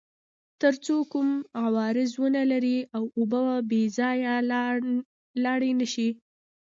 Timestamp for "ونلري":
2.23-2.77